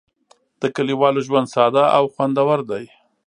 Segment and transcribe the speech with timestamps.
[0.61, 2.85] د کلیوالو ژوند ساده او خوندور دی.